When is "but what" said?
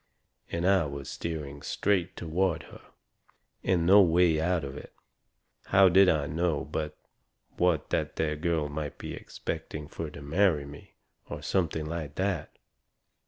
6.65-7.91